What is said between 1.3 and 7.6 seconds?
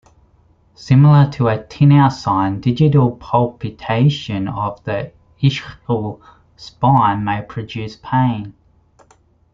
to a tinel sign digital palpitation of the ischial spine may